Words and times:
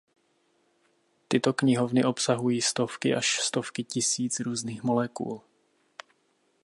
Tyto 1.27 1.53
knihovny 1.53 2.03
obsahují 2.05 2.61
stovky 2.61 3.15
až 3.15 3.39
stovky 3.39 3.83
tisíc 3.83 4.39
různých 4.39 4.83
molekul. 4.83 5.41